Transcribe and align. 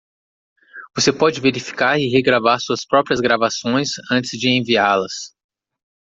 Você 0.95 1.13
pode 1.13 1.39
verificar 1.39 1.99
e 1.99 2.09
regravar 2.09 2.59
suas 2.59 2.83
próprias 2.83 3.19
gravações 3.19 3.91
antes 4.11 4.31
de 4.31 4.49
enviá-las. 4.49 5.35